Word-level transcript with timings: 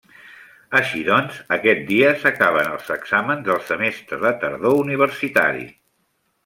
Així 0.77 1.01
doncs, 1.09 1.37
aquest 1.57 1.83
dia 1.91 2.15
s'acaben 2.23 2.71
els 2.77 2.91
exàmens 2.99 3.47
del 3.51 3.63
semestre 3.69 4.23
de 4.27 4.35
tardor 4.47 4.79
universitari. 4.87 5.73